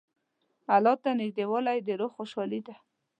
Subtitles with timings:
[0.75, 2.75] الله ته نېږدېوالی د روح خوشحالي ده.